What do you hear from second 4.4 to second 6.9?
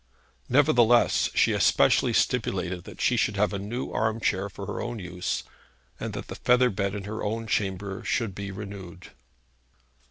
for her own use, and that the feather